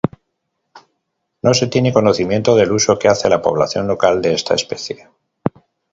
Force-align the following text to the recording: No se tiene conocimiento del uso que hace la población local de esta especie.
No 1.43 1.53
se 1.53 1.67
tiene 1.67 1.93
conocimiento 1.93 2.55
del 2.55 2.71
uso 2.71 2.97
que 2.97 3.07
hace 3.07 3.29
la 3.29 3.39
población 3.39 3.85
local 3.87 4.19
de 4.19 4.33
esta 4.33 4.55
especie. 4.55 5.09